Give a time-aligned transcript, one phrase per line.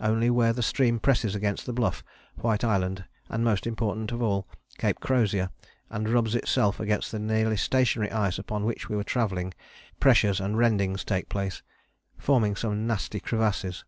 [0.00, 2.04] Only where the stream presses against the Bluff,
[2.36, 4.46] White Island and, most important of all,
[4.78, 5.50] Cape Crozier,
[5.90, 9.52] and rubs itself against the nearly stationary ice upon which we were travelling,
[9.98, 11.60] pressures and rendings take place,
[12.16, 13.84] forming some nasty crevasses.